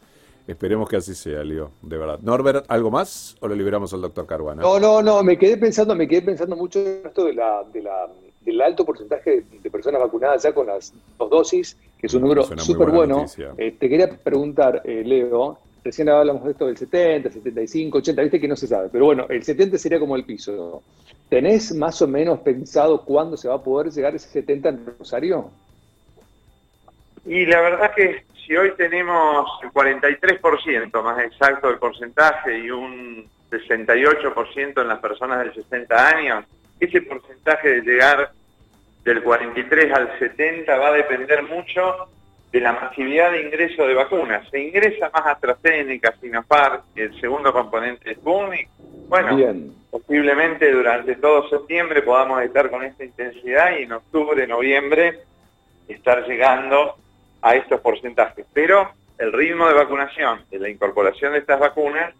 Esperemos 0.46 0.88
que 0.88 0.96
así 0.96 1.14
sea, 1.14 1.44
Leo, 1.44 1.70
de 1.80 1.96
verdad. 1.96 2.18
Norbert, 2.22 2.64
¿algo 2.68 2.90
más 2.90 3.36
o 3.40 3.46
lo 3.46 3.54
liberamos 3.54 3.94
al 3.94 4.00
doctor 4.00 4.26
Caruana? 4.26 4.62
No, 4.62 4.80
no, 4.80 5.00
no, 5.00 5.22
me 5.22 5.38
quedé 5.38 5.56
pensando, 5.56 5.94
me 5.94 6.08
quedé 6.08 6.22
pensando 6.22 6.56
mucho 6.56 6.80
en 6.80 7.02
esto 7.06 7.26
de 7.26 7.34
la, 7.34 7.62
de 7.72 7.82
la, 7.82 8.08
del 8.40 8.60
alto 8.60 8.84
porcentaje 8.84 9.44
de 9.62 9.70
personas 9.70 10.00
vacunadas 10.00 10.42
ya 10.42 10.52
con 10.52 10.66
las 10.66 10.92
dos 11.18 11.30
dosis, 11.30 11.76
que 11.98 12.08
es 12.08 12.14
un 12.14 12.22
número 12.22 12.42
súper 12.58 12.90
bueno. 12.90 13.26
Eh, 13.58 13.76
te 13.78 13.88
quería 13.88 14.10
preguntar, 14.10 14.82
eh, 14.84 15.04
Leo, 15.04 15.58
recién 15.82 16.08
hablamos 16.08 16.44
de 16.44 16.52
esto 16.52 16.66
del 16.66 16.76
70, 16.76 17.30
75, 17.30 17.98
80, 17.98 18.22
viste 18.22 18.40
que 18.40 18.48
no 18.48 18.56
se 18.56 18.66
sabe, 18.66 18.88
pero 18.90 19.06
bueno, 19.06 19.26
el 19.28 19.42
70 19.42 19.78
sería 19.78 19.98
como 19.98 20.16
el 20.16 20.24
piso. 20.24 20.82
¿Tenés 21.28 21.74
más 21.74 22.00
o 22.02 22.08
menos 22.08 22.40
pensado 22.40 23.04
cuándo 23.04 23.36
se 23.36 23.48
va 23.48 23.56
a 23.56 23.62
poder 23.62 23.92
llegar 23.92 24.14
ese 24.14 24.28
70 24.28 24.68
en 24.68 24.86
Rosario? 24.98 25.50
Y 27.24 27.46
la 27.46 27.60
verdad 27.60 27.94
que 27.94 28.24
si 28.46 28.56
hoy 28.56 28.72
tenemos 28.76 29.48
el 29.62 29.70
43% 29.70 31.02
más 31.02 31.22
exacto 31.22 31.68
del 31.68 31.78
porcentaje 31.78 32.58
y 32.58 32.70
un 32.70 33.28
68% 33.50 34.80
en 34.80 34.88
las 34.88 34.98
personas 34.98 35.44
de 35.44 35.54
60 35.54 36.08
años, 36.08 36.44
ese 36.78 37.02
porcentaje 37.02 37.68
de 37.68 37.82
llegar 37.82 38.32
del 39.04 39.22
43 39.22 39.92
al 39.92 40.18
70 40.18 40.76
va 40.76 40.88
a 40.88 40.92
depender 40.92 41.42
mucho 41.44 42.08
de 42.52 42.60
la 42.60 42.72
masividad 42.72 43.32
de 43.32 43.42
ingreso 43.42 43.86
de 43.86 43.94
vacunas. 43.94 44.48
Se 44.50 44.60
ingresa 44.60 45.10
más 45.12 45.26
AstraZeneca, 45.26 46.14
Sinopharm, 46.20 46.80
el 46.96 47.20
segundo 47.20 47.52
componente 47.52 48.10
es 48.10 48.16
Sputnik. 48.18 48.68
Bueno, 49.08 49.38
posiblemente 49.90 50.70
durante 50.72 51.16
todo 51.16 51.48
septiembre 51.48 52.02
podamos 52.02 52.42
estar 52.42 52.70
con 52.70 52.84
esta 52.84 53.04
intensidad 53.04 53.76
y 53.78 53.82
en 53.82 53.92
octubre, 53.92 54.46
noviembre 54.46 55.20
estar 55.88 56.26
llegando 56.26 56.96
a 57.42 57.54
estos 57.54 57.80
porcentajes. 57.80 58.46
Pero 58.52 58.90
el 59.18 59.32
ritmo 59.32 59.68
de 59.68 59.74
vacunación, 59.74 60.40
de 60.50 60.58
la 60.58 60.68
incorporación 60.68 61.32
de 61.32 61.40
estas 61.40 61.60
vacunas, 61.60 62.14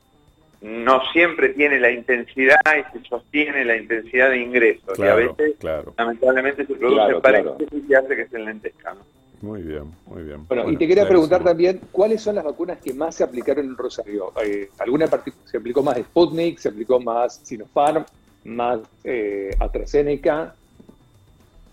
no 0.61 1.03
siempre 1.13 1.51
tiene 1.51 1.81
la 1.81 1.91
intensidad 1.91 2.61
y 2.67 2.99
se 2.99 3.09
sostiene 3.09 3.65
la 3.65 3.77
intensidad 3.77 4.31
de 4.31 4.39
ingreso. 4.39 4.93
y 4.99 5.03
a 5.03 5.15
veces, 5.15 5.57
lamentablemente, 5.97 6.67
se 6.67 6.75
produce 6.75 7.21
paréntesis 7.21 7.83
y 7.89 7.95
hace 7.95 8.15
que 8.17 8.27
se 8.27 8.37
enlentezca. 8.37 8.95
Muy 9.43 9.63
bien, 9.63 9.91
muy 10.07 10.23
bien. 10.23 10.47
Bueno, 10.47 10.71
y 10.71 10.77
te 10.77 10.87
quería 10.87 11.09
preguntar 11.09 11.43
también, 11.43 11.81
¿cuáles 11.91 12.21
son 12.21 12.35
las 12.35 12.45
vacunas 12.45 12.79
que 12.79 12.93
más 12.93 13.15
se 13.15 13.25
aplicaron 13.25 13.65
en 13.65 13.77
Rosario? 13.77 14.33
Eh, 14.45 14.69
¿Alguna 14.79 15.09
se 15.47 15.57
aplicó 15.57 15.83
más 15.83 15.97
Sputnik, 15.97 16.59
se 16.59 16.69
aplicó 16.69 17.01
más 17.01 17.41
Sinopharm, 17.43 18.05
más 18.45 18.81
eh, 19.03 19.51
AstraZeneca? 19.59 20.55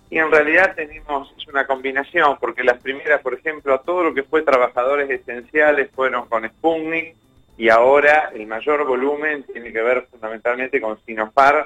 Y 0.10 0.18
en 0.18 0.32
realidad 0.32 0.74
tenemos, 0.76 1.34
es 1.38 1.46
una 1.48 1.68
combinación, 1.68 2.38
porque 2.40 2.64
las 2.64 2.82
primeras, 2.82 3.22
por 3.22 3.34
ejemplo, 3.34 3.74
a 3.74 3.82
todo 3.82 4.06
lo 4.06 4.14
que 4.14 4.24
fue 4.24 4.44
trabajadores 4.44 5.10
esenciales 5.10 5.92
fueron 5.94 6.26
con 6.28 6.48
Sputnik, 6.48 7.16
y 7.58 7.68
ahora 7.70 8.32
el 8.34 8.48
mayor 8.48 8.88
volumen 8.88 9.44
tiene 9.52 9.74
que 9.74 9.82
ver 9.82 10.08
fundamentalmente 10.10 10.80
con 10.80 10.98
Sinopharm 11.06 11.66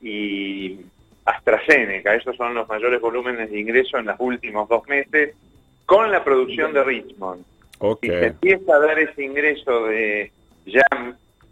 y 0.00 0.80
AstraZeneca. 1.24 2.14
Esos 2.14 2.36
son 2.36 2.54
los 2.54 2.68
mayores 2.68 3.00
volúmenes 3.00 3.50
de 3.50 3.60
ingreso 3.60 3.98
en 3.98 4.06
los 4.06 4.16
últimos 4.18 4.68
dos 4.68 4.86
meses 4.88 5.34
con 5.86 6.10
la 6.10 6.22
producción 6.22 6.72
de 6.72 6.84
Richmond. 6.84 7.44
Y 8.02 8.08
se 8.08 8.26
empieza 8.26 8.74
a 8.74 8.78
dar 8.78 8.98
ese 8.98 9.24
ingreso 9.24 9.86
de 9.86 10.30
ya 10.66 10.84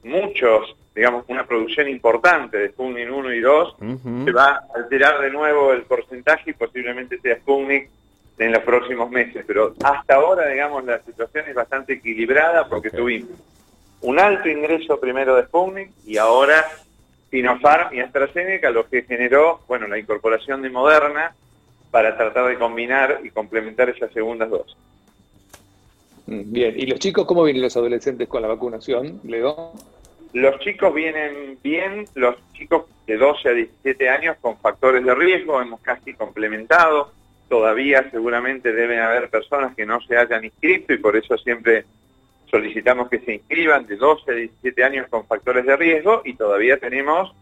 muchos, 0.04 0.76
digamos, 0.94 1.24
una 1.28 1.46
producción 1.46 1.88
importante 1.88 2.58
de 2.58 2.68
Sputnik 2.68 3.10
1 3.10 3.32
y 3.32 3.40
2, 3.40 3.76
se 4.24 4.32
va 4.32 4.48
a 4.48 4.64
alterar 4.76 5.20
de 5.20 5.30
nuevo 5.30 5.72
el 5.72 5.82
porcentaje 5.82 6.50
y 6.50 6.54
posiblemente 6.54 7.18
sea 7.20 7.36
Sputnik 7.36 7.88
en 8.38 8.52
los 8.52 8.62
próximos 8.62 9.10
meses. 9.10 9.44
Pero 9.46 9.74
hasta 9.82 10.16
ahora, 10.16 10.46
digamos, 10.48 10.84
la 10.84 11.00
situación 11.00 11.46
es 11.48 11.54
bastante 11.54 11.94
equilibrada 11.94 12.68
porque 12.68 12.90
tuvimos 12.90 13.30
un 14.00 14.18
alto 14.18 14.48
ingreso 14.48 15.00
primero 15.00 15.34
de 15.34 15.44
Sputnik 15.44 15.90
y 16.06 16.18
ahora 16.18 16.64
Sinopharm 17.30 17.94
y 17.94 18.00
AstraZeneca, 18.00 18.70
lo 18.70 18.88
que 18.88 19.02
generó, 19.02 19.60
bueno, 19.68 19.86
la 19.86 19.98
incorporación 19.98 20.62
de 20.62 20.70
Moderna 20.70 21.34
para 21.90 22.16
tratar 22.16 22.48
de 22.48 22.58
combinar 22.58 23.20
y 23.22 23.30
complementar 23.30 23.88
esas 23.88 24.12
segundas 24.12 24.50
dosis. 24.50 24.76
Mm, 26.26 26.52
bien, 26.52 26.74
¿y 26.76 26.86
los 26.86 26.98
chicos 26.98 27.26
cómo 27.26 27.44
vienen 27.44 27.62
los 27.62 27.76
adolescentes 27.76 28.28
con 28.28 28.42
la 28.42 28.48
vacunación, 28.48 29.20
Leo? 29.24 29.72
Los 30.34 30.58
chicos 30.60 30.92
vienen 30.92 31.58
bien, 31.62 32.04
los 32.14 32.36
chicos 32.52 32.84
de 33.06 33.16
12 33.16 33.48
a 33.48 33.52
17 33.52 34.08
años 34.10 34.36
con 34.40 34.58
factores 34.58 35.02
de 35.04 35.14
riesgo, 35.14 35.60
hemos 35.60 35.80
casi 35.80 36.12
complementado, 36.12 37.12
todavía 37.48 38.10
seguramente 38.10 38.72
deben 38.72 39.00
haber 39.00 39.30
personas 39.30 39.74
que 39.74 39.86
no 39.86 40.00
se 40.02 40.18
hayan 40.18 40.44
inscrito 40.44 40.92
y 40.92 40.98
por 40.98 41.16
eso 41.16 41.38
siempre 41.38 41.86
solicitamos 42.50 43.08
que 43.08 43.20
se 43.20 43.34
inscriban 43.34 43.86
de 43.86 43.96
12 43.96 44.30
a 44.30 44.34
17 44.34 44.84
años 44.84 45.06
con 45.08 45.26
factores 45.26 45.66
de 45.66 45.76
riesgo 45.76 46.22
y 46.24 46.34
todavía 46.34 46.78
tenemos 46.78 47.34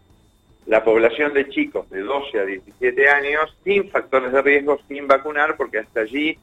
la 0.65 0.83
población 0.83 1.33
de 1.33 1.47
chicos 1.49 1.89
de 1.89 2.01
12 2.01 2.39
a 2.39 2.45
17 2.45 3.09
años 3.09 3.57
sin 3.63 3.89
factores 3.89 4.31
de 4.31 4.41
riesgo, 4.41 4.79
sin 4.87 5.07
vacunar, 5.07 5.55
porque 5.55 5.79
hasta 5.79 6.01
allí 6.01 6.37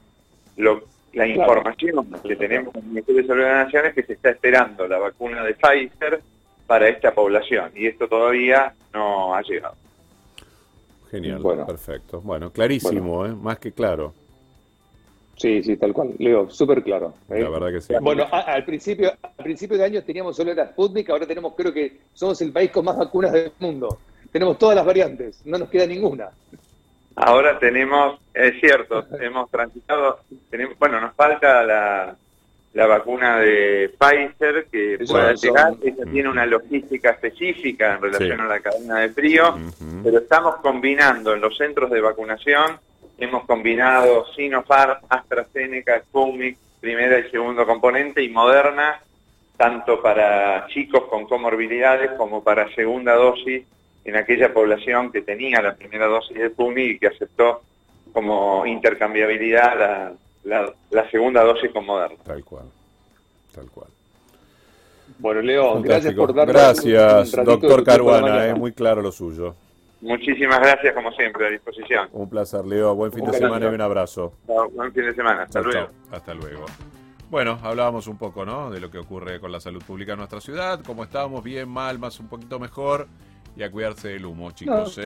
la 0.57 1.27
información 1.27 2.07
que 2.23 2.35
tenemos 2.35 2.73
en 2.75 2.81
el 2.81 2.87
Ministerio 2.87 3.21
de 3.21 3.27
Salud 3.27 3.43
de 3.43 3.49
la 3.49 3.63
Nación 3.65 3.85
es 3.85 3.93
que 3.93 4.03
se 4.03 4.13
está 4.13 4.31
esperando 4.31 4.87
la 4.87 4.97
vacuna 4.97 5.43
de 5.43 5.53
Pfizer 5.53 6.21
para 6.65 6.89
esta 6.89 7.13
población 7.13 7.71
y 7.75 7.85
esto 7.85 8.07
todavía 8.07 8.73
no 8.93 9.35
ha 9.35 9.41
llegado. 9.43 9.75
Genial, 11.11 11.41
perfecto. 11.67 12.19
Bueno, 12.21 12.51
clarísimo, 12.51 13.25
¿eh? 13.25 13.33
más 13.33 13.59
que 13.59 13.71
claro. 13.71 14.13
Sí, 15.37 15.61
sí, 15.63 15.75
tal 15.77 15.93
cual. 15.93 16.13
Leo, 16.17 16.49
súper 16.49 16.81
claro. 16.81 17.13
¿eh? 17.29 17.41
La 17.41 17.49
verdad 17.49 17.71
que 17.71 17.81
sí. 17.81 17.93
Bueno, 18.01 18.25
al 18.31 18.63
principio, 18.63 19.11
al 19.21 19.43
principio 19.43 19.77
de 19.77 19.83
año 19.83 20.03
teníamos 20.03 20.35
solo 20.35 20.53
la 20.53 20.67
Sputnik, 20.67 21.09
ahora 21.09 21.27
tenemos, 21.27 21.53
creo 21.55 21.73
que 21.73 21.97
somos 22.13 22.41
el 22.41 22.51
país 22.51 22.71
con 22.71 22.85
más 22.85 22.97
vacunas 22.97 23.31
del 23.33 23.51
mundo. 23.59 23.99
Tenemos 24.31 24.57
todas 24.57 24.75
las 24.75 24.85
variantes, 24.85 25.41
no 25.45 25.57
nos 25.57 25.69
queda 25.69 25.85
ninguna. 25.85 26.29
Ahora 27.15 27.57
tenemos, 27.59 28.19
es 28.33 28.59
cierto, 28.59 29.05
hemos 29.19 29.49
transitado, 29.49 30.19
tenemos, 30.49 30.77
bueno, 30.79 30.99
nos 31.01 31.13
falta 31.13 31.63
la, 31.63 32.15
la 32.73 32.87
vacuna 32.87 33.39
de 33.39 33.93
Pfizer 33.97 34.67
que 34.71 34.99
pueda 35.07 35.33
llegar, 35.33 35.73
ella 35.81 36.03
tiene 36.11 36.29
una 36.29 36.45
logística 36.45 37.11
específica 37.11 37.95
en 37.95 38.01
relación 38.01 38.39
a 38.41 38.47
la 38.47 38.59
cadena 38.59 38.99
de 38.99 39.09
frío, 39.09 39.57
pero 40.03 40.19
estamos 40.19 40.55
combinando 40.57 41.33
en 41.33 41.41
los 41.41 41.57
centros 41.57 41.89
de 41.89 42.01
vacunación 42.01 42.79
Hemos 43.17 43.45
combinado 43.45 44.25
Sinopharm, 44.35 44.99
AstraZeneca, 45.07 46.01
Sputnik, 46.01 46.57
primera 46.81 47.19
y 47.19 47.29
segundo 47.31 47.65
componente, 47.65 48.21
y 48.21 48.29
Moderna, 48.29 49.01
tanto 49.57 50.01
para 50.01 50.67
chicos 50.67 51.03
con 51.09 51.25
comorbilidades 51.25 52.11
como 52.17 52.43
para 52.43 52.73
segunda 52.75 53.15
dosis 53.15 53.63
en 54.03 54.15
aquella 54.15 54.53
población 54.53 55.11
que 55.11 55.21
tenía 55.21 55.61
la 55.61 55.75
primera 55.75 56.07
dosis 56.07 56.37
de 56.37 56.49
Sputnik 56.49 56.95
y 56.95 56.99
que 56.99 57.07
aceptó 57.07 57.61
como 58.11 58.65
intercambiabilidad 58.65 60.13
la, 60.43 61.09
segunda 61.09 61.43
dosis 61.43 61.71
con 61.71 61.85
Moderna. 61.85 62.17
Tal 62.23 62.43
cual, 62.43 62.65
tal 63.53 63.69
cual. 63.69 63.87
Bueno, 65.17 65.41
Leo, 65.41 65.81
gracias 65.81 66.13
por 66.13 66.33
darnos 66.33 66.53
Gracias, 66.53 67.31
doctor 67.31 67.83
Caruana, 67.83 68.47
es 68.47 68.57
muy 68.57 68.73
claro 68.73 69.01
lo 69.01 69.11
suyo. 69.11 69.55
Muchísimas 70.01 70.59
gracias, 70.59 70.93
como 70.93 71.11
siempre, 71.11 71.47
a 71.47 71.49
disposición. 71.49 72.09
Un 72.11 72.29
placer, 72.29 72.65
Leo. 72.65 72.93
Buen 72.95 73.11
fin 73.11 73.25
de 73.25 73.33
semana 73.33 73.65
y 73.65 73.73
un 73.73 73.81
abrazo. 73.81 74.33
buen 74.73 74.93
fin 74.93 75.05
de 75.05 75.15
semana. 75.15 75.43
Hasta 75.43 75.61
luego. 75.61 75.89
Hasta 76.11 76.33
luego. 76.33 76.65
Bueno, 77.29 77.57
hablábamos 77.63 78.07
un 78.07 78.17
poco, 78.17 78.45
¿no? 78.45 78.69
De 78.69 78.79
lo 78.79 78.91
que 78.91 78.99
ocurre 78.99 79.39
con 79.39 79.51
la 79.51 79.59
salud 79.59 79.83
pública 79.83 80.13
en 80.13 80.19
nuestra 80.19 80.39
ciudad, 80.39 80.79
cómo 80.85 81.03
estábamos, 81.03 81.43
bien, 81.43 81.67
mal, 81.67 81.97
más 81.97 82.19
un 82.19 82.27
poquito 82.27 82.59
mejor, 82.59 83.07
y 83.55 83.63
a 83.63 83.71
cuidarse 83.71 84.09
del 84.09 84.25
humo, 84.25 84.51
chicos. 84.51 84.99
¿eh? 84.99 85.04